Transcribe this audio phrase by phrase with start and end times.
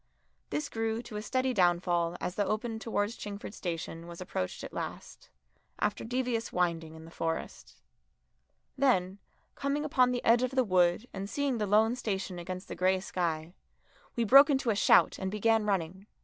[0.49, 4.73] This grew to a steady downfall as the open towards Chingford station was approached at
[4.73, 5.29] last,
[5.77, 7.75] after devious winding in the Forest.
[8.75, 9.19] Then,
[9.53, 12.99] coming upon the edge of the wood and seeing the lone station against the grey
[12.99, 13.53] sky,
[14.15, 16.07] we broke into a shout and began running.